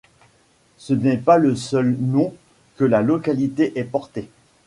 [0.77, 2.33] Ce n'est pas le seul nom
[2.77, 4.31] que la localité ait porté.